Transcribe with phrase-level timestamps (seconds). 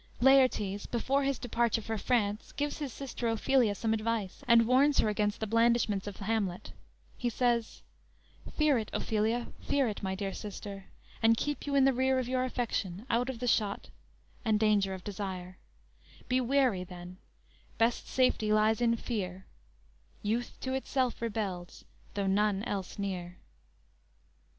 [0.23, 5.09] "_Laertes before his departure for France gives his sister Ophelia some advice and warns her
[5.09, 6.71] against the blandishments of Hamlet.
[7.19, 7.83] He says:
[8.49, 10.85] _"Fear it, Ophelia, fear it, my dear sister,
[11.21, 13.89] And keep you in the rear of your affection, Out of the shot
[14.43, 15.59] and danger of desire;
[16.27, 17.17] Be wary then;
[17.77, 19.45] best safety lies in fear,
[20.23, 23.37] Youth to itself rebels, though none else near."